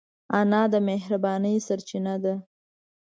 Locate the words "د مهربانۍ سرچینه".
0.73-2.15